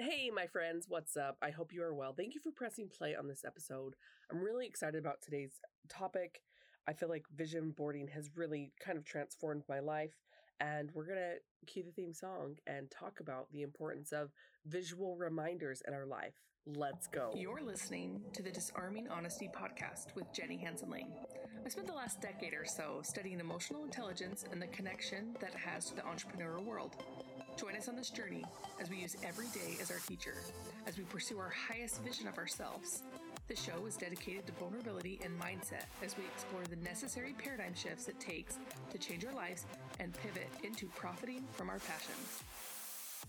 Hey, 0.00 0.30
my 0.32 0.46
friends, 0.46 0.86
what's 0.88 1.16
up? 1.16 1.36
I 1.42 1.50
hope 1.50 1.72
you 1.72 1.82
are 1.82 1.92
well. 1.92 2.14
Thank 2.16 2.36
you 2.36 2.40
for 2.40 2.52
pressing 2.52 2.88
play 2.88 3.16
on 3.16 3.26
this 3.26 3.44
episode. 3.44 3.96
I'm 4.30 4.38
really 4.38 4.64
excited 4.64 5.00
about 5.00 5.20
today's 5.20 5.54
topic. 5.88 6.40
I 6.86 6.92
feel 6.92 7.08
like 7.08 7.24
vision 7.34 7.74
boarding 7.76 8.06
has 8.14 8.30
really 8.36 8.70
kind 8.78 8.96
of 8.96 9.04
transformed 9.04 9.64
my 9.68 9.80
life, 9.80 10.14
and 10.60 10.92
we're 10.94 11.04
going 11.04 11.18
to 11.18 11.66
cue 11.66 11.82
the 11.82 11.90
theme 11.90 12.14
song 12.14 12.58
and 12.64 12.88
talk 12.92 13.18
about 13.18 13.50
the 13.50 13.62
importance 13.62 14.12
of 14.12 14.30
visual 14.66 15.16
reminders 15.16 15.82
in 15.88 15.94
our 15.94 16.06
life. 16.06 16.34
Let's 16.64 17.08
go. 17.08 17.32
You're 17.34 17.64
listening 17.64 18.20
to 18.34 18.42
the 18.44 18.52
Disarming 18.52 19.08
Honesty 19.08 19.50
podcast 19.52 20.14
with 20.14 20.32
Jenny 20.32 20.58
Hansen 20.58 20.90
Lane. 20.90 21.10
I 21.66 21.68
spent 21.70 21.88
the 21.88 21.92
last 21.92 22.20
decade 22.20 22.54
or 22.54 22.66
so 22.66 23.00
studying 23.02 23.40
emotional 23.40 23.82
intelligence 23.82 24.44
and 24.52 24.62
the 24.62 24.68
connection 24.68 25.34
that 25.40 25.54
it 25.54 25.58
has 25.58 25.86
to 25.86 25.96
the 25.96 26.02
entrepreneurial 26.02 26.64
world. 26.64 26.94
Join 27.58 27.74
us 27.74 27.88
on 27.88 27.96
this 27.96 28.10
journey 28.10 28.44
as 28.80 28.88
we 28.88 28.98
use 28.98 29.16
every 29.26 29.48
day 29.48 29.76
as 29.82 29.90
our 29.90 29.98
teacher, 30.06 30.34
as 30.86 30.96
we 30.96 31.02
pursue 31.02 31.40
our 31.40 31.50
highest 31.50 32.00
vision 32.04 32.28
of 32.28 32.38
ourselves. 32.38 33.02
The 33.48 33.56
show 33.56 33.84
is 33.84 33.96
dedicated 33.96 34.46
to 34.46 34.52
vulnerability 34.52 35.18
and 35.24 35.36
mindset 35.40 35.86
as 36.04 36.16
we 36.16 36.22
explore 36.32 36.62
the 36.70 36.76
necessary 36.76 37.34
paradigm 37.36 37.74
shifts 37.74 38.06
it 38.06 38.20
takes 38.20 38.58
to 38.90 38.98
change 38.98 39.24
our 39.24 39.34
lives 39.34 39.66
and 39.98 40.14
pivot 40.22 40.48
into 40.62 40.86
profiting 40.94 41.42
from 41.50 41.68
our 41.68 41.80
passions. 41.80 42.44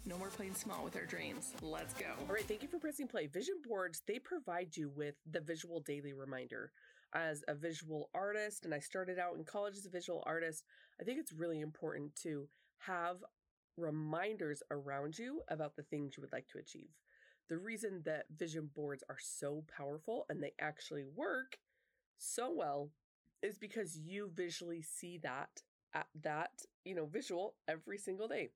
No 0.05 0.15
more 0.19 0.29
playing 0.29 0.53
small 0.53 0.83
with 0.83 0.95
our 0.95 1.05
dreams. 1.05 1.55
Let's 1.63 1.95
go. 1.95 2.11
All 2.27 2.35
right, 2.35 2.47
thank 2.47 2.61
you 2.61 2.69
for 2.69 2.77
pressing 2.77 3.07
play. 3.07 3.25
Vision 3.25 3.55
boards, 3.67 4.03
they 4.07 4.19
provide 4.19 4.77
you 4.77 4.91
with 4.95 5.15
the 5.31 5.41
visual 5.41 5.79
daily 5.79 6.13
reminder. 6.13 6.71
As 7.15 7.43
a 7.47 7.55
visual 7.55 8.11
artist, 8.13 8.63
and 8.63 8.75
I 8.75 8.79
started 8.79 9.17
out 9.17 9.37
in 9.37 9.43
college 9.43 9.75
as 9.75 9.87
a 9.87 9.89
visual 9.89 10.21
artist, 10.27 10.63
I 11.01 11.03
think 11.03 11.17
it's 11.17 11.33
really 11.33 11.61
important 11.61 12.15
to 12.21 12.47
have 12.77 13.17
reminders 13.79 14.63
around 14.71 15.17
you 15.19 15.41
about 15.49 15.75
the 15.75 15.83
things 15.83 16.15
you 16.17 16.21
would 16.21 16.33
like 16.33 16.47
to 16.49 16.59
achieve. 16.59 16.89
The 17.49 17.57
reason 17.57 18.01
that 18.05 18.25
vision 18.35 18.69
boards 18.75 19.03
are 19.09 19.17
so 19.19 19.63
powerful 19.75 20.25
and 20.29 20.41
they 20.43 20.53
actually 20.59 21.03
work 21.15 21.57
so 22.17 22.51
well 22.51 22.91
is 23.41 23.57
because 23.57 23.97
you 23.97 24.31
visually 24.33 24.81
see 24.81 25.17
that 25.19 25.63
at 25.93 26.07
that, 26.23 26.51
you 26.85 26.95
know, 26.95 27.05
visual 27.05 27.55
every 27.67 27.97
single 27.97 28.27
day. 28.27 28.49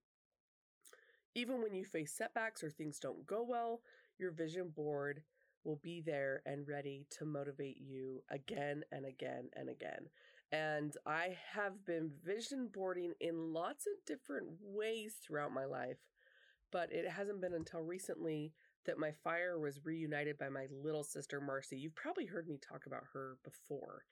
Even 1.36 1.62
when 1.62 1.74
you 1.74 1.86
face 1.86 2.12
setbacks 2.14 2.64
or 2.64 2.70
things 2.70 3.00
don't 3.00 3.26
go 3.26 3.44
well, 3.44 3.82
your 4.20 4.32
vision 4.32 4.70
board 4.70 5.24
will 5.64 5.78
be 5.78 6.02
there 6.02 6.42
and 6.46 6.68
ready 6.68 7.06
to 7.10 7.26
motivate 7.26 7.78
you 7.80 8.24
again 8.30 8.84
and 8.92 9.06
again 9.06 9.50
and 9.56 9.70
again. 9.70 10.10
And 10.54 10.96
I 11.08 11.36
have 11.54 11.84
been 11.84 12.12
vision 12.24 12.70
boarding 12.72 13.14
in 13.20 13.54
lots 13.54 13.88
of 13.88 13.94
different 14.06 14.50
ways 14.62 15.16
throughout 15.22 15.52
my 15.52 15.66
life, 15.66 15.98
but 16.72 16.92
it 16.94 17.10
hasn't 17.10 17.42
been 17.42 17.56
until 17.56 17.82
recently 17.82 18.54
that 18.86 19.00
my 19.00 19.12
fire 19.24 19.60
was 19.60 19.84
reunited 19.84 20.38
by 20.38 20.50
my 20.50 20.68
little 20.72 21.04
sister 21.04 21.42
Marcy. 21.42 21.78
You've 21.78 21.96
probably 21.96 22.28
heard 22.28 22.48
me 22.48 22.60
talk 22.60 22.86
about 22.86 23.06
her 23.14 23.38
before, 23.44 24.04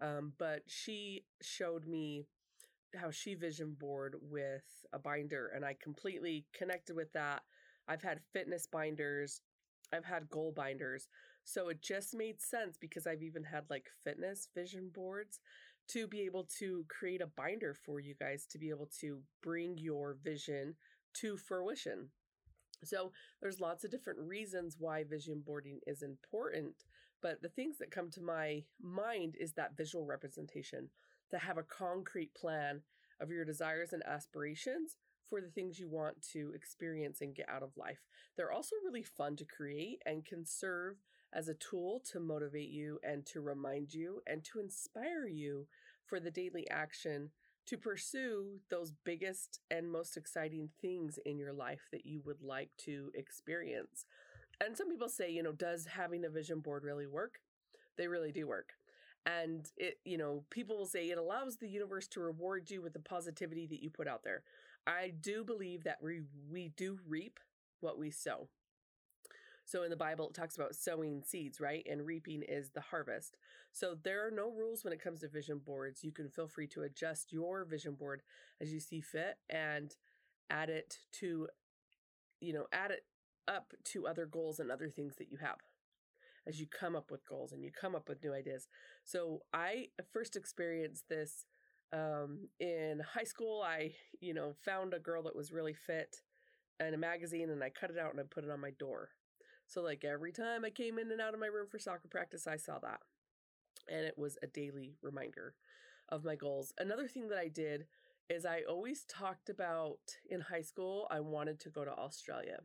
um, 0.00 0.32
but 0.38 0.62
she 0.66 1.26
showed 1.42 1.86
me 1.86 2.24
how 2.96 3.10
she 3.10 3.34
vision 3.34 3.76
board 3.78 4.16
with 4.22 4.64
a 4.94 4.98
binder, 4.98 5.52
and 5.54 5.64
I 5.64 5.76
completely 5.82 6.46
connected 6.54 6.96
with 6.96 7.12
that. 7.12 7.42
I've 7.88 8.02
had 8.02 8.20
fitness 8.32 8.66
binders, 8.66 9.42
I've 9.92 10.04
had 10.04 10.30
goal 10.30 10.52
binders. 10.54 11.08
So 11.44 11.68
it 11.68 11.82
just 11.82 12.14
made 12.14 12.40
sense 12.40 12.76
because 12.80 13.06
I've 13.06 13.22
even 13.22 13.44
had 13.44 13.64
like 13.68 13.86
fitness 14.04 14.48
vision 14.54 14.90
boards 14.94 15.40
to 15.92 16.06
be 16.06 16.22
able 16.22 16.44
to 16.58 16.84
create 16.88 17.20
a 17.20 17.26
binder 17.26 17.74
for 17.74 18.00
you 18.00 18.14
guys 18.18 18.46
to 18.50 18.58
be 18.58 18.70
able 18.70 18.88
to 19.00 19.20
bring 19.42 19.76
your 19.78 20.16
vision 20.22 20.74
to 21.14 21.36
fruition. 21.36 22.08
So 22.84 23.12
there's 23.40 23.60
lots 23.60 23.84
of 23.84 23.90
different 23.90 24.20
reasons 24.20 24.76
why 24.78 25.04
vision 25.04 25.42
boarding 25.44 25.80
is 25.86 26.02
important, 26.02 26.84
but 27.20 27.42
the 27.42 27.48
things 27.48 27.78
that 27.78 27.90
come 27.90 28.10
to 28.10 28.22
my 28.22 28.64
mind 28.80 29.36
is 29.38 29.52
that 29.52 29.76
visual 29.76 30.04
representation 30.04 30.88
to 31.30 31.38
have 31.38 31.58
a 31.58 31.62
concrete 31.62 32.34
plan 32.34 32.82
of 33.20 33.30
your 33.30 33.44
desires 33.44 33.92
and 33.92 34.02
aspirations 34.04 34.96
for 35.28 35.40
the 35.40 35.50
things 35.50 35.78
you 35.78 35.88
want 35.88 36.20
to 36.32 36.52
experience 36.54 37.20
and 37.20 37.34
get 37.34 37.48
out 37.48 37.62
of 37.62 37.76
life. 37.76 38.00
They're 38.36 38.52
also 38.52 38.76
really 38.84 39.02
fun 39.02 39.36
to 39.36 39.44
create 39.44 40.02
and 40.04 40.24
can 40.24 40.44
serve 40.44 40.96
as 41.32 41.48
a 41.48 41.54
tool 41.54 42.02
to 42.12 42.20
motivate 42.20 42.68
you 42.68 42.98
and 43.02 43.24
to 43.26 43.40
remind 43.40 43.94
you 43.94 44.20
and 44.26 44.44
to 44.44 44.60
inspire 44.60 45.26
you 45.26 45.66
for 46.12 46.20
the 46.20 46.30
daily 46.30 46.68
action 46.68 47.30
to 47.66 47.78
pursue 47.78 48.58
those 48.68 48.92
biggest 49.02 49.60
and 49.70 49.90
most 49.90 50.18
exciting 50.18 50.68
things 50.82 51.18
in 51.24 51.38
your 51.38 51.54
life 51.54 51.88
that 51.90 52.04
you 52.04 52.20
would 52.26 52.42
like 52.42 52.68
to 52.76 53.10
experience. 53.14 54.04
And 54.62 54.76
some 54.76 54.90
people 54.90 55.08
say, 55.08 55.30
you 55.30 55.42
know, 55.42 55.52
does 55.52 55.86
having 55.86 56.26
a 56.26 56.28
vision 56.28 56.60
board 56.60 56.84
really 56.84 57.06
work? 57.06 57.36
They 57.96 58.08
really 58.08 58.30
do 58.30 58.46
work. 58.46 58.74
And 59.24 59.66
it, 59.78 60.00
you 60.04 60.18
know, 60.18 60.44
people 60.50 60.76
will 60.76 60.84
say 60.84 61.06
it 61.06 61.16
allows 61.16 61.56
the 61.56 61.66
universe 61.68 62.08
to 62.08 62.20
reward 62.20 62.70
you 62.70 62.82
with 62.82 62.92
the 62.92 62.98
positivity 62.98 63.66
that 63.68 63.82
you 63.82 63.88
put 63.88 64.06
out 64.06 64.22
there. 64.22 64.42
I 64.86 65.14
do 65.18 65.44
believe 65.44 65.84
that 65.84 66.02
we 66.02 66.20
we 66.50 66.74
do 66.76 66.98
reap 67.08 67.40
what 67.80 67.98
we 67.98 68.10
sow. 68.10 68.48
So 69.64 69.84
in 69.84 69.90
the 69.90 69.96
Bible, 69.96 70.28
it 70.28 70.34
talks 70.34 70.56
about 70.56 70.74
sowing 70.74 71.22
seeds, 71.22 71.60
right? 71.60 71.86
And 71.90 72.04
reaping 72.04 72.42
is 72.42 72.70
the 72.70 72.80
harvest. 72.80 73.36
So 73.72 73.96
there 74.02 74.26
are 74.26 74.30
no 74.30 74.50
rules 74.50 74.84
when 74.84 74.92
it 74.92 75.02
comes 75.02 75.20
to 75.20 75.28
vision 75.28 75.60
boards. 75.64 76.04
You 76.04 76.12
can 76.12 76.28
feel 76.28 76.48
free 76.48 76.66
to 76.68 76.82
adjust 76.82 77.32
your 77.32 77.64
vision 77.64 77.94
board 77.94 78.22
as 78.60 78.72
you 78.72 78.80
see 78.80 79.00
fit 79.00 79.36
and 79.48 79.94
add 80.50 80.68
it 80.68 80.98
to, 81.20 81.48
you 82.40 82.52
know, 82.52 82.66
add 82.72 82.90
it 82.90 83.04
up 83.48 83.72
to 83.84 84.06
other 84.06 84.26
goals 84.26 84.58
and 84.60 84.70
other 84.70 84.88
things 84.88 85.16
that 85.16 85.30
you 85.30 85.38
have 85.38 85.58
as 86.46 86.60
you 86.60 86.66
come 86.66 86.96
up 86.96 87.10
with 87.10 87.26
goals 87.26 87.52
and 87.52 87.62
you 87.62 87.70
come 87.70 87.94
up 87.94 88.08
with 88.08 88.22
new 88.22 88.34
ideas. 88.34 88.68
So 89.04 89.42
I 89.52 89.88
first 90.12 90.36
experienced 90.36 91.08
this 91.08 91.46
um, 91.92 92.48
in 92.58 93.00
high 93.14 93.24
school. 93.24 93.62
I, 93.62 93.92
you 94.20 94.34
know, 94.34 94.54
found 94.64 94.94
a 94.94 94.98
girl 94.98 95.22
that 95.24 95.36
was 95.36 95.52
really 95.52 95.74
fit 95.74 96.16
in 96.80 96.94
a 96.94 96.98
magazine 96.98 97.50
and 97.50 97.62
I 97.62 97.70
cut 97.70 97.90
it 97.90 97.98
out 97.98 98.10
and 98.10 98.20
I 98.20 98.24
put 98.24 98.44
it 98.44 98.50
on 98.50 98.60
my 98.60 98.70
door. 98.70 99.10
So, 99.72 99.80
like 99.80 100.04
every 100.04 100.32
time 100.32 100.66
I 100.66 100.70
came 100.70 100.98
in 100.98 101.10
and 101.10 101.20
out 101.20 101.32
of 101.32 101.40
my 101.40 101.46
room 101.46 101.66
for 101.66 101.78
soccer 101.78 102.06
practice, 102.08 102.46
I 102.46 102.56
saw 102.56 102.78
that. 102.80 103.00
And 103.90 104.04
it 104.04 104.18
was 104.18 104.36
a 104.42 104.46
daily 104.46 104.96
reminder 105.00 105.54
of 106.10 106.24
my 106.24 106.36
goals. 106.36 106.74
Another 106.76 107.08
thing 107.08 107.28
that 107.28 107.38
I 107.38 107.48
did 107.48 107.86
is 108.28 108.44
I 108.44 108.62
always 108.68 109.04
talked 109.04 109.48
about 109.48 109.98
in 110.28 110.42
high 110.42 110.60
school, 110.60 111.08
I 111.10 111.20
wanted 111.20 111.58
to 111.60 111.70
go 111.70 111.86
to 111.86 111.90
Australia. 111.90 112.58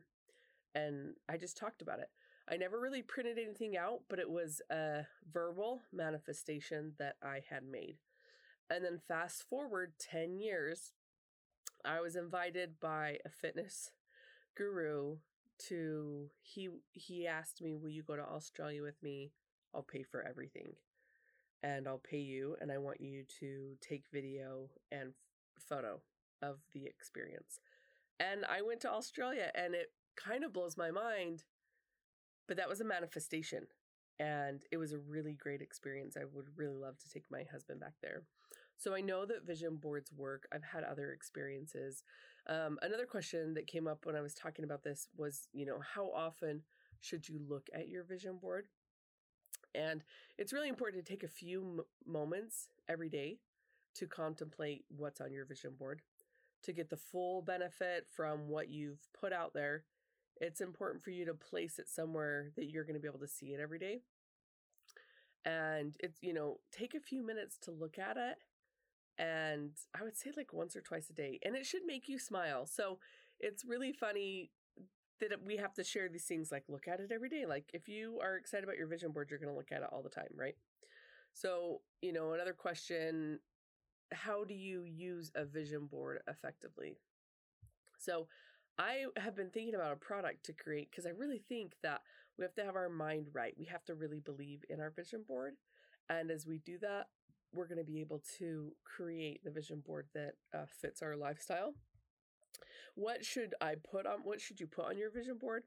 And 0.74 1.14
I 1.30 1.38
just 1.38 1.56
talked 1.56 1.80
about 1.80 1.98
it. 1.98 2.10
I 2.46 2.58
never 2.58 2.78
really 2.78 3.02
printed 3.02 3.38
anything 3.38 3.74
out, 3.74 4.00
but 4.10 4.18
it 4.18 4.28
was 4.28 4.60
a 4.70 5.06
verbal 5.32 5.80
manifestation 5.90 6.92
that 6.98 7.16
I 7.22 7.40
had 7.48 7.62
made. 7.64 7.96
And 8.68 8.84
then 8.84 9.00
fast 9.08 9.48
forward 9.48 9.94
10 9.98 10.36
years, 10.36 10.92
I 11.86 12.00
was 12.00 12.16
invited 12.16 12.78
by 12.80 13.16
a 13.24 13.30
fitness 13.30 13.92
guru 14.54 15.16
to 15.68 16.30
he 16.42 16.68
he 16.92 17.26
asked 17.26 17.62
me, 17.62 17.74
"Will 17.74 17.90
you 17.90 18.02
go 18.02 18.16
to 18.16 18.22
Australia 18.22 18.82
with 18.82 19.02
me? 19.02 19.32
I'll 19.74 19.82
pay 19.82 20.02
for 20.02 20.22
everything." 20.22 20.74
And 21.62 21.88
I'll 21.88 21.98
pay 21.98 22.18
you 22.18 22.56
and 22.60 22.70
I 22.70 22.78
want 22.78 23.00
you 23.00 23.24
to 23.40 23.76
take 23.80 24.04
video 24.12 24.70
and 24.92 25.12
photo 25.58 26.00
of 26.40 26.58
the 26.72 26.86
experience. 26.86 27.58
And 28.20 28.44
I 28.44 28.62
went 28.62 28.80
to 28.82 28.90
Australia 28.90 29.50
and 29.56 29.74
it 29.74 29.92
kind 30.16 30.44
of 30.44 30.52
blows 30.52 30.76
my 30.76 30.92
mind, 30.92 31.42
but 32.46 32.56
that 32.58 32.68
was 32.68 32.80
a 32.80 32.84
manifestation 32.84 33.66
and 34.18 34.64
it 34.70 34.76
was 34.76 34.92
a 34.92 34.98
really 34.98 35.34
great 35.34 35.62
experience. 35.62 36.16
I 36.16 36.24
would 36.32 36.46
really 36.56 36.76
love 36.76 36.98
to 36.98 37.08
take 37.08 37.24
my 37.30 37.44
husband 37.50 37.80
back 37.80 37.94
there. 38.02 38.22
So 38.76 38.94
I 38.94 39.00
know 39.00 39.26
that 39.26 39.46
vision 39.46 39.76
boards 39.76 40.12
work. 40.12 40.46
I've 40.52 40.64
had 40.64 40.84
other 40.84 41.12
experiences. 41.12 42.02
Um, 42.48 42.78
another 42.80 43.04
question 43.04 43.54
that 43.54 43.66
came 43.66 43.86
up 43.86 44.06
when 44.06 44.16
I 44.16 44.22
was 44.22 44.34
talking 44.34 44.64
about 44.64 44.82
this 44.82 45.08
was, 45.16 45.48
you 45.52 45.66
know, 45.66 45.80
how 45.94 46.10
often 46.14 46.62
should 47.00 47.28
you 47.28 47.40
look 47.46 47.68
at 47.74 47.88
your 47.88 48.04
vision 48.04 48.38
board? 48.38 48.66
And 49.74 50.02
it's 50.38 50.52
really 50.52 50.68
important 50.68 51.04
to 51.04 51.12
take 51.12 51.22
a 51.22 51.28
few 51.28 51.60
m- 51.60 51.84
moments 52.10 52.68
every 52.88 53.10
day 53.10 53.38
to 53.96 54.06
contemplate 54.06 54.84
what's 54.88 55.20
on 55.20 55.32
your 55.32 55.44
vision 55.44 55.72
board 55.78 56.00
to 56.62 56.72
get 56.72 56.88
the 56.88 56.96
full 56.96 57.42
benefit 57.42 58.06
from 58.08 58.48
what 58.48 58.68
you've 58.68 59.06
put 59.18 59.32
out 59.32 59.52
there. 59.52 59.84
It's 60.40 60.60
important 60.60 61.02
for 61.02 61.10
you 61.10 61.26
to 61.26 61.34
place 61.34 61.78
it 61.78 61.88
somewhere 61.88 62.50
that 62.56 62.70
you're 62.70 62.84
going 62.84 62.94
to 62.94 63.00
be 63.00 63.08
able 63.08 63.18
to 63.20 63.28
see 63.28 63.48
it 63.48 63.60
every 63.60 63.78
day. 63.78 64.00
And 65.44 65.96
it's, 66.00 66.22
you 66.22 66.32
know, 66.32 66.58
take 66.72 66.94
a 66.94 67.00
few 67.00 67.24
minutes 67.24 67.58
to 67.62 67.70
look 67.70 67.98
at 67.98 68.16
it 68.16 68.38
and 69.18 69.72
I 69.98 70.04
would 70.04 70.16
say 70.16 70.30
like 70.36 70.52
once 70.52 70.76
or 70.76 70.80
twice 70.80 71.10
a 71.10 71.12
day. 71.12 71.40
And 71.44 71.56
it 71.56 71.66
should 71.66 71.84
make 71.86 72.08
you 72.08 72.18
smile. 72.18 72.66
So 72.66 72.98
it's 73.40 73.64
really 73.64 73.92
funny 73.92 74.50
that 75.20 75.44
we 75.44 75.56
have 75.56 75.74
to 75.74 75.84
share 75.84 76.08
these 76.08 76.24
things 76.24 76.52
like 76.52 76.64
look 76.68 76.86
at 76.86 77.00
it 77.00 77.10
every 77.12 77.28
day. 77.28 77.44
Like 77.44 77.70
if 77.74 77.88
you 77.88 78.18
are 78.22 78.36
excited 78.36 78.64
about 78.64 78.76
your 78.76 78.86
vision 78.86 79.10
board, 79.10 79.28
you're 79.30 79.40
going 79.40 79.52
to 79.52 79.56
look 79.56 79.72
at 79.72 79.82
it 79.82 79.88
all 79.90 80.02
the 80.02 80.08
time, 80.08 80.30
right? 80.34 80.56
So, 81.34 81.80
you 82.00 82.12
know, 82.12 82.32
another 82.32 82.52
question 82.52 83.40
how 84.10 84.42
do 84.42 84.54
you 84.54 84.84
use 84.84 85.30
a 85.34 85.44
vision 85.44 85.86
board 85.86 86.20
effectively? 86.28 86.96
So, 87.98 88.28
I 88.78 89.06
have 89.16 89.34
been 89.34 89.50
thinking 89.50 89.74
about 89.74 89.92
a 89.92 89.96
product 89.96 90.44
to 90.46 90.52
create 90.52 90.88
because 90.90 91.04
I 91.04 91.10
really 91.10 91.42
think 91.48 91.74
that 91.82 92.00
we 92.38 92.44
have 92.44 92.54
to 92.54 92.64
have 92.64 92.76
our 92.76 92.88
mind 92.88 93.26
right. 93.32 93.54
We 93.58 93.64
have 93.66 93.84
to 93.86 93.94
really 93.94 94.20
believe 94.20 94.64
in 94.70 94.80
our 94.80 94.90
vision 94.90 95.24
board. 95.26 95.54
And 96.08 96.30
as 96.30 96.46
we 96.46 96.58
do 96.58 96.78
that, 96.78 97.08
we're 97.52 97.66
going 97.66 97.78
to 97.78 97.84
be 97.84 98.00
able 98.00 98.22
to 98.38 98.72
create 98.84 99.42
the 99.44 99.50
vision 99.50 99.82
board 99.84 100.06
that 100.14 100.34
uh, 100.54 100.66
fits 100.80 101.02
our 101.02 101.16
lifestyle. 101.16 101.74
What 102.94 103.24
should 103.24 103.54
I 103.60 103.76
put 103.76 104.06
on? 104.06 104.20
What 104.24 104.40
should 104.40 104.60
you 104.60 104.66
put 104.66 104.86
on 104.86 104.98
your 104.98 105.10
vision 105.10 105.38
board? 105.38 105.64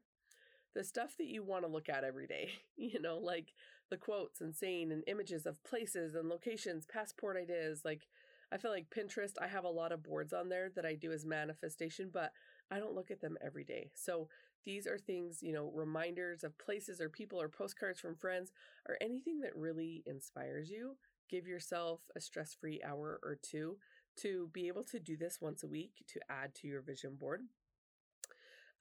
The 0.74 0.84
stuff 0.84 1.16
that 1.18 1.26
you 1.26 1.42
want 1.42 1.64
to 1.64 1.70
look 1.70 1.88
at 1.88 2.04
every 2.04 2.26
day, 2.26 2.50
you 2.76 3.00
know, 3.00 3.18
like 3.18 3.52
the 3.90 3.96
quotes 3.96 4.40
and 4.40 4.54
saying 4.54 4.92
and 4.92 5.02
images 5.06 5.46
of 5.46 5.62
places 5.64 6.14
and 6.14 6.28
locations, 6.28 6.86
passport 6.86 7.36
ideas. 7.36 7.82
Like, 7.84 8.06
I 8.52 8.58
feel 8.58 8.70
like 8.70 8.90
Pinterest, 8.90 9.32
I 9.40 9.48
have 9.48 9.64
a 9.64 9.68
lot 9.68 9.92
of 9.92 10.02
boards 10.02 10.32
on 10.32 10.48
there 10.48 10.70
that 10.76 10.84
I 10.84 10.94
do 10.94 11.12
as 11.12 11.24
manifestation, 11.24 12.10
but 12.12 12.32
I 12.70 12.78
don't 12.78 12.94
look 12.94 13.10
at 13.10 13.20
them 13.20 13.36
every 13.44 13.64
day. 13.64 13.90
So 13.94 14.28
these 14.64 14.86
are 14.86 14.98
things, 14.98 15.42
you 15.42 15.52
know, 15.52 15.70
reminders 15.74 16.44
of 16.44 16.56
places 16.58 17.00
or 17.00 17.08
people 17.08 17.40
or 17.40 17.48
postcards 17.48 18.00
from 18.00 18.14
friends 18.14 18.52
or 18.88 18.96
anything 19.00 19.40
that 19.40 19.56
really 19.56 20.02
inspires 20.06 20.70
you. 20.70 20.96
Give 21.32 21.46
yourself 21.46 22.02
a 22.14 22.20
stress 22.20 22.52
free 22.52 22.82
hour 22.86 23.18
or 23.22 23.38
two 23.40 23.78
to 24.18 24.50
be 24.52 24.68
able 24.68 24.84
to 24.84 25.00
do 25.00 25.16
this 25.16 25.38
once 25.40 25.62
a 25.62 25.66
week 25.66 26.04
to 26.08 26.20
add 26.28 26.54
to 26.56 26.68
your 26.68 26.82
vision 26.82 27.16
board. 27.18 27.40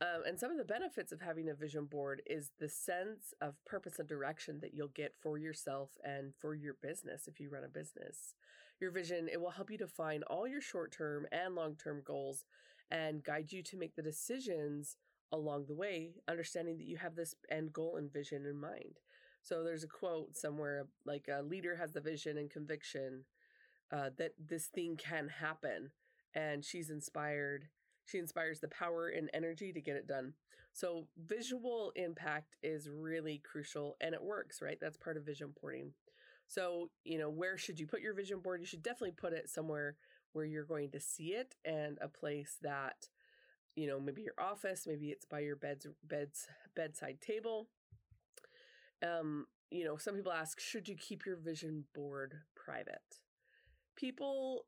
Um, 0.01 0.24
and 0.27 0.38
some 0.38 0.51
of 0.51 0.57
the 0.57 0.65
benefits 0.65 1.13
of 1.13 1.21
having 1.21 1.48
a 1.48 1.53
vision 1.53 1.86
board 1.86 2.21
is 2.25 2.51
the 2.59 2.68
sense 2.68 3.33
of 3.39 3.63
purpose 3.65 4.00
and 4.00 4.09
direction 4.09 4.59
that 4.59 4.74
you'll 4.74 4.89
get 4.89 5.15
for 5.21 5.38
yourself 5.38 5.92
and 6.03 6.33
for 6.42 6.53
your 6.53 6.75
business 6.81 7.25
if 7.25 7.39
you 7.39 7.50
run 7.50 7.63
a 7.63 7.69
business. 7.69 8.36
Your 8.81 8.92
vision, 8.92 9.30
it 9.31 9.39
will 9.39 9.51
help 9.51 9.71
you 9.71 9.77
define 9.77 10.24
all 10.24 10.45
your 10.45 10.59
short 10.59 10.92
term 10.92 11.27
and 11.31 11.56
long 11.56 11.77
term 11.81 12.01
goals 12.04 12.44
and 12.89 13.24
guide 13.24 13.54
you 13.54 13.63
to 13.63 13.77
make 13.77 13.95
the 13.95 14.01
decisions 14.01 14.97
along 15.31 15.68
the 15.68 15.75
way, 15.75 16.15
understanding 16.27 16.77
that 16.80 16.88
you 16.88 16.97
have 16.97 17.15
this 17.15 17.33
end 17.50 17.71
goal 17.71 17.95
and 17.95 18.12
vision 18.12 18.45
in 18.45 18.59
mind. 18.59 19.00
So 19.44 19.64
there's 19.64 19.84
a 19.84 19.88
quote 19.88 20.38
somewhere 20.38 20.88
like 21.06 21.28
a 21.28 21.42
leader 21.42 21.76
has 21.76 21.92
the 21.92 22.02
vision 22.02 22.38
and 22.38 22.50
conviction 22.50 23.26
uh, 23.92 24.10
that 24.18 24.32
this 24.40 24.68
thing 24.68 24.98
can 24.98 25.28
happen, 25.28 25.92
and 26.34 26.64
she's 26.64 26.90
inspired. 26.90 27.68
She 28.06 28.18
inspires 28.18 28.60
the 28.60 28.68
power 28.68 29.10
and 29.10 29.30
energy 29.34 29.74
to 29.74 29.82
get 29.82 29.96
it 29.96 30.08
done. 30.08 30.34
So 30.74 31.08
visual 31.18 31.92
impact 31.96 32.56
is 32.64 32.90
really 32.90 33.42
crucial, 33.44 33.98
and 34.00 34.14
it 34.14 34.24
works, 34.24 34.62
right? 34.62 34.78
That's 34.80 34.98
part 34.98 35.18
of 35.18 35.26
vision 35.26 35.54
boarding. 35.60 35.94
So 36.48 36.90
you 37.04 37.18
know 37.18 37.30
where 37.30 37.58
should 37.58 37.80
you 37.80 37.88
put 37.88 38.02
your 38.02 38.14
vision 38.14 38.40
board? 38.40 38.62
You 38.62 38.68
should 38.68 38.84
definitely 38.84 39.16
put 39.18 39.34
it 39.34 39.50
somewhere 39.50 39.96
where 40.34 40.46
you're 40.46 40.64
going 40.66 40.92
to 40.92 41.00
see 41.00 41.34
it, 41.34 41.56
and 41.66 41.98
a 42.02 42.08
place 42.08 42.58
that 42.62 43.08
you 43.76 43.88
know 43.88 44.00
maybe 44.00 44.22
your 44.22 44.40
office, 44.40 44.86
maybe 44.88 45.08
it's 45.08 45.26
by 45.26 45.40
your 45.40 45.56
bed's 45.56 45.88
bed's 46.04 46.48
bedside 46.76 47.20
table 47.22 47.68
um, 49.03 49.48
you 49.69 49.86
know, 49.86 49.98
some 49.98 50.15
people 50.15 50.31
ask, 50.31 50.59
should 50.59 50.88
you 50.88 50.95
keep 50.95 51.25
your 51.25 51.38
vision 51.38 51.86
board 51.94 52.36
private? 52.56 53.19
People, 53.95 54.65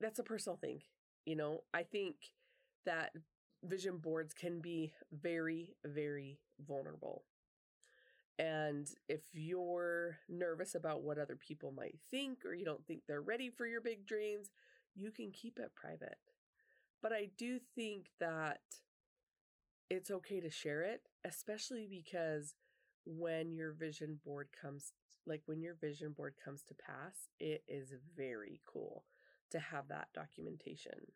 that's 0.00 0.18
a 0.18 0.24
personal 0.24 0.56
thing. 0.56 0.80
You 1.26 1.36
know, 1.36 1.64
I 1.72 1.82
think 1.82 2.16
that 2.86 3.12
vision 3.62 3.98
boards 3.98 4.34
can 4.34 4.60
be 4.60 4.92
very, 5.12 5.74
very 5.84 6.38
vulnerable. 6.66 7.24
And 8.38 8.88
if 9.08 9.22
you're 9.32 10.18
nervous 10.28 10.74
about 10.74 11.02
what 11.02 11.18
other 11.18 11.36
people 11.36 11.72
might 11.72 11.98
think, 12.10 12.44
or 12.44 12.52
you 12.54 12.64
don't 12.64 12.84
think 12.84 13.02
they're 13.06 13.22
ready 13.22 13.48
for 13.48 13.66
your 13.66 13.80
big 13.80 14.06
dreams, 14.06 14.50
you 14.94 15.10
can 15.10 15.30
keep 15.30 15.58
it 15.58 15.72
private. 15.74 16.18
But 17.00 17.12
I 17.12 17.30
do 17.38 17.60
think 17.74 18.06
that 18.18 18.60
it's 19.90 20.10
okay 20.10 20.40
to 20.40 20.50
share 20.50 20.82
it, 20.82 21.02
especially 21.24 21.86
because 21.88 22.54
when 23.06 23.52
your 23.52 23.72
vision 23.72 24.18
board 24.24 24.48
comes 24.60 24.92
like 25.26 25.42
when 25.46 25.62
your 25.62 25.74
vision 25.74 26.12
board 26.12 26.34
comes 26.42 26.62
to 26.62 26.74
pass 26.74 27.28
it 27.40 27.62
is 27.66 27.94
very 28.16 28.60
cool 28.66 29.04
to 29.50 29.58
have 29.58 29.88
that 29.88 30.08
documentation. 30.14 31.12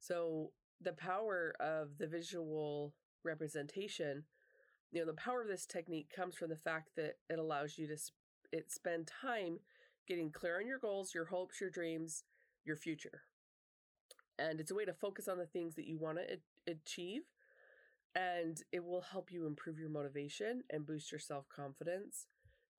So 0.00 0.52
the 0.80 0.92
power 0.92 1.54
of 1.60 1.98
the 1.98 2.06
visual 2.06 2.94
representation 3.24 4.24
you 4.92 5.00
know 5.00 5.06
the 5.06 5.12
power 5.14 5.42
of 5.42 5.48
this 5.48 5.66
technique 5.66 6.08
comes 6.14 6.36
from 6.36 6.48
the 6.48 6.56
fact 6.56 6.90
that 6.96 7.16
it 7.28 7.38
allows 7.38 7.76
you 7.76 7.86
to 7.88 7.96
sp- 7.98 8.16
it 8.52 8.70
spend 8.70 9.06
time 9.20 9.58
getting 10.06 10.30
clear 10.30 10.58
on 10.58 10.66
your 10.66 10.78
goals 10.78 11.14
your 11.14 11.26
hopes 11.26 11.60
your 11.60 11.70
dreams 11.70 12.24
your 12.64 12.76
future. 12.76 13.22
And 14.38 14.60
it's 14.60 14.70
a 14.70 14.74
way 14.74 14.84
to 14.84 14.92
focus 14.92 15.26
on 15.26 15.38
the 15.38 15.46
things 15.46 15.74
that 15.74 15.86
you 15.86 15.98
want 15.98 16.18
to 16.18 16.72
achieve 16.72 17.22
and 18.14 18.62
it 18.72 18.84
will 18.84 19.02
help 19.02 19.30
you 19.30 19.46
improve 19.46 19.78
your 19.78 19.90
motivation 19.90 20.62
and 20.70 20.86
boost 20.86 21.12
your 21.12 21.18
self 21.18 21.48
confidence 21.48 22.26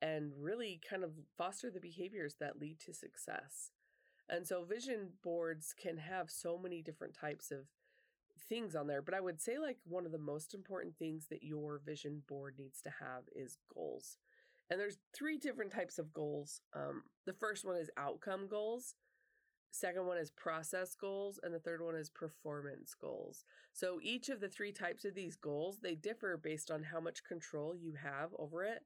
and 0.01 0.31
really 0.37 0.79
kind 0.87 1.03
of 1.03 1.11
foster 1.37 1.69
the 1.69 1.79
behaviors 1.79 2.35
that 2.39 2.59
lead 2.59 2.79
to 2.79 2.93
success. 2.93 3.71
And 4.29 4.45
so, 4.47 4.63
vision 4.63 5.09
boards 5.23 5.73
can 5.73 5.97
have 5.97 6.29
so 6.29 6.57
many 6.57 6.81
different 6.81 7.15
types 7.15 7.51
of 7.51 7.65
things 8.47 8.75
on 8.75 8.87
there, 8.87 9.01
but 9.01 9.13
I 9.13 9.19
would 9.19 9.41
say, 9.41 9.57
like, 9.57 9.77
one 9.85 10.05
of 10.05 10.11
the 10.11 10.17
most 10.17 10.53
important 10.53 10.95
things 10.97 11.27
that 11.29 11.43
your 11.43 11.81
vision 11.85 12.21
board 12.27 12.55
needs 12.57 12.81
to 12.81 12.89
have 12.99 13.23
is 13.35 13.57
goals. 13.73 14.17
And 14.69 14.79
there's 14.79 14.99
three 15.15 15.37
different 15.37 15.71
types 15.71 15.97
of 15.97 16.13
goals. 16.13 16.61
Um, 16.75 17.03
the 17.25 17.33
first 17.33 17.65
one 17.65 17.75
is 17.75 17.89
outcome 17.97 18.47
goals. 18.47 18.93
Second 19.71 20.07
one 20.07 20.17
is 20.17 20.31
process 20.31 20.95
goals, 20.95 21.39
and 21.43 21.53
the 21.53 21.59
third 21.59 21.81
one 21.81 21.95
is 21.95 22.09
performance 22.09 22.95
goals. 22.99 23.45
So 23.71 23.99
each 24.01 24.29
of 24.29 24.39
the 24.39 24.49
three 24.49 24.71
types 24.71 25.05
of 25.05 25.13
these 25.13 25.35
goals, 25.35 25.79
they 25.81 25.95
differ 25.95 26.37
based 26.37 26.71
on 26.71 26.83
how 26.83 26.99
much 26.99 27.23
control 27.23 27.75
you 27.75 27.93
have 27.93 28.31
over 28.37 28.63
it. 28.63 28.83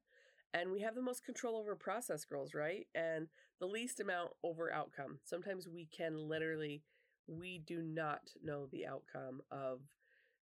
And 0.52 0.70
we 0.70 0.82
have 0.82 0.94
the 0.94 1.02
most 1.02 1.24
control 1.24 1.56
over 1.56 1.74
process 1.74 2.24
goals, 2.24 2.54
right? 2.54 2.86
And 2.94 3.28
the 3.58 3.66
least 3.66 3.98
amount 3.98 4.30
over 4.44 4.72
outcome. 4.72 5.18
Sometimes 5.24 5.66
we 5.66 5.86
can 5.86 6.16
literally, 6.16 6.82
we 7.26 7.58
do 7.58 7.82
not 7.82 8.20
know 8.42 8.66
the 8.66 8.86
outcome 8.86 9.40
of 9.50 9.80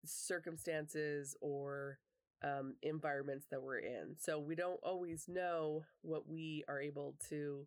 circumstances 0.05 1.37
or 1.41 1.99
um, 2.43 2.75
environments 2.83 3.47
that 3.51 3.63
we're 3.63 3.79
in. 3.79 4.17
So 4.19 4.39
we 4.39 4.55
don't 4.55 4.81
always 4.83 5.27
know 5.29 5.85
what 6.03 6.29
we 6.29 6.65
are 6.69 6.81
able 6.81 7.15
to 7.31 7.67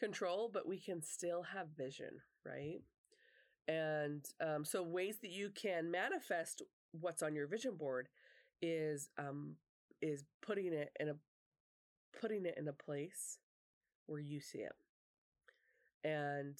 control, 0.00 0.50
but 0.52 0.66
we 0.66 0.78
can 0.78 1.02
still 1.02 1.42
have 1.42 1.68
vision, 1.76 2.20
right? 2.44 2.80
And 3.68 4.24
um, 4.40 4.64
so, 4.64 4.82
ways 4.82 5.18
that 5.22 5.30
you 5.30 5.50
can 5.50 5.90
manifest 5.90 6.62
what's 6.92 7.22
on 7.22 7.34
your 7.34 7.46
vision 7.46 7.76
board 7.76 8.08
is 8.60 9.10
um, 9.18 9.56
is 10.02 10.24
putting 10.42 10.72
it 10.72 10.90
in 10.98 11.10
a 11.10 11.14
putting 12.20 12.46
it 12.46 12.56
in 12.58 12.66
a 12.66 12.72
place 12.72 13.38
where 14.06 14.20
you 14.20 14.40
see 14.40 14.58
it, 14.58 14.72
and 16.02 16.56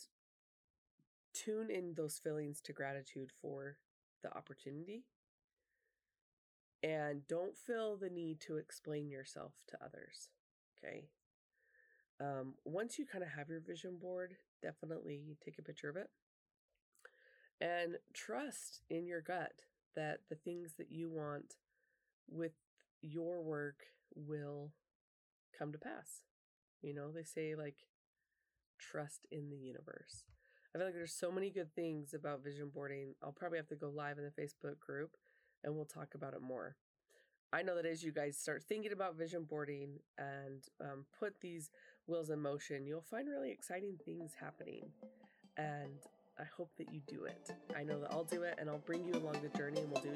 tune 1.34 1.70
in 1.70 1.94
those 1.94 2.20
feelings 2.22 2.60
to 2.60 2.72
gratitude 2.72 3.30
for 3.40 3.78
the 4.22 4.36
opportunity. 4.36 5.04
And 6.82 7.26
don't 7.26 7.56
feel 7.56 7.96
the 7.96 8.08
need 8.08 8.40
to 8.42 8.56
explain 8.56 9.10
yourself 9.10 9.52
to 9.68 9.78
others. 9.84 10.28
Okay 10.78 11.08
um, 12.20 12.54
once 12.64 12.98
you 12.98 13.06
kind 13.06 13.24
of 13.24 13.30
have 13.30 13.48
your 13.48 13.60
vision 13.60 13.96
board, 14.00 14.34
definitely 14.62 15.36
take 15.44 15.58
a 15.58 15.62
picture 15.62 15.88
of 15.88 15.96
it 15.96 16.10
and 17.60 17.96
trust 18.14 18.82
in 18.88 19.06
your 19.06 19.20
gut 19.20 19.52
that 19.94 20.20
the 20.28 20.34
things 20.34 20.74
that 20.78 20.90
you 20.90 21.10
want 21.10 21.56
with 22.28 22.52
your 23.02 23.42
work 23.42 23.80
will 24.14 24.72
come 25.58 25.72
to 25.72 25.78
pass. 25.78 26.22
You 26.82 26.94
know, 26.94 27.10
they 27.10 27.24
say 27.24 27.54
like 27.54 27.76
trust 28.78 29.26
in 29.30 29.50
the 29.50 29.56
universe. 29.56 30.24
I 30.74 30.78
feel 30.78 30.86
like 30.86 30.94
there's 30.94 31.12
so 31.12 31.32
many 31.32 31.50
good 31.50 31.74
things 31.74 32.14
about 32.14 32.44
vision 32.44 32.70
boarding. 32.72 33.14
I'll 33.22 33.32
probably 33.32 33.58
have 33.58 33.68
to 33.68 33.74
go 33.74 33.90
live 33.90 34.18
in 34.18 34.24
the 34.24 34.42
Facebook 34.42 34.78
group 34.78 35.16
and 35.64 35.74
we'll 35.74 35.84
talk 35.84 36.14
about 36.14 36.34
it 36.34 36.42
more. 36.42 36.76
I 37.52 37.62
know 37.62 37.74
that 37.74 37.86
as 37.86 38.04
you 38.04 38.12
guys 38.12 38.38
start 38.38 38.62
thinking 38.62 38.92
about 38.92 39.16
vision 39.18 39.42
boarding 39.42 39.98
and 40.16 40.62
um, 40.80 41.04
put 41.18 41.40
these 41.40 41.70
wheels 42.10 42.30
in 42.30 42.40
motion, 42.40 42.86
you'll 42.86 43.04
find 43.10 43.28
really 43.28 43.50
exciting 43.50 43.96
things 44.04 44.32
happening. 44.38 44.90
And 45.56 45.98
I 46.38 46.44
hope 46.56 46.70
that 46.78 46.92
you 46.92 47.00
do 47.06 47.24
it. 47.24 47.50
I 47.76 47.84
know 47.84 48.00
that 48.00 48.10
I'll 48.10 48.24
do 48.24 48.42
it 48.42 48.56
and 48.58 48.68
I'll 48.68 48.78
bring 48.78 49.04
you 49.04 49.14
along 49.14 49.36
the 49.42 49.56
journey 49.56 49.80
and 49.80 49.90
we'll 49.90 50.02
do 50.02 50.09